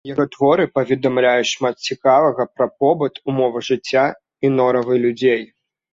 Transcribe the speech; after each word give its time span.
Яго 0.09 0.23
творы 0.35 0.63
паведамляюць 0.77 1.49
шмат 1.55 1.75
цікавага 1.91 2.47
пра 2.55 2.67
побыт, 2.79 3.21
умовы 3.35 3.59
жыцця 3.69 4.07
і 4.47 4.55
норавы 4.57 4.95
людзей. 5.05 5.41